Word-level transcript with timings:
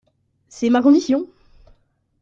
C’est 0.49 0.71
ma 0.71 0.81
condition! 0.81 1.27